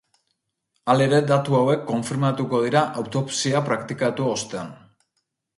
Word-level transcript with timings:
Halere 0.93 1.19
datu 1.31 1.57
hauek 1.59 1.83
konfirmatuko 1.91 2.63
dira 2.65 2.83
autopsia 3.03 3.65
praktikatu 3.71 4.29
ostean. 4.35 4.77